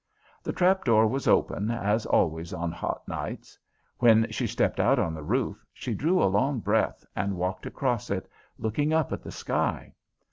The 0.41 0.51
trap 0.51 0.83
door 0.83 1.05
was 1.05 1.27
open, 1.27 1.69
as 1.69 2.07
always 2.07 2.53
on 2.53 2.71
hot 2.71 3.07
nights. 3.07 3.59
When 3.99 4.25
she 4.31 4.47
stepped 4.47 4.79
out 4.79 4.97
on 4.97 5.13
the 5.13 5.21
roof 5.21 5.63
she 5.71 5.93
drew 5.93 6.23
a 6.23 6.23
long 6.25 6.57
breath 6.59 7.05
and 7.15 7.37
walked 7.37 7.67
across 7.67 8.09
it, 8.09 8.27
looking 8.57 8.93
up 8.93 9.13
at 9.13 9.21
the 9.21 9.29
sky. 9.31 9.93